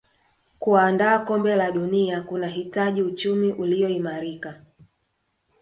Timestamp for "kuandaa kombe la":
0.59-1.71